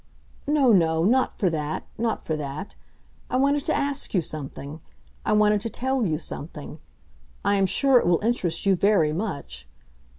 "No, 0.47 0.71
no, 0.71 1.03
not 1.05 1.37
for 1.37 1.47
that—not 1.51 2.23
for 2.25 2.35
that. 2.35 2.73
I 3.29 3.37
wanted 3.37 3.67
to 3.67 3.75
ask 3.77 4.15
you 4.15 4.21
something; 4.23 4.81
I 5.23 5.33
wanted 5.33 5.61
to 5.61 5.69
tell 5.69 6.07
you 6.07 6.17
something. 6.17 6.79
I 7.45 7.53
am 7.53 7.67
sure 7.67 7.99
it 7.99 8.07
will 8.07 8.23
interest 8.25 8.65
you 8.65 8.75
very 8.75 9.13
much. 9.13 9.67